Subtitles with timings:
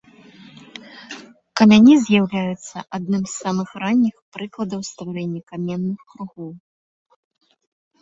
[1.61, 6.51] Камяні з'яўляюцца адным з самых ранніх прыкладаў стварэння каменных кругоў.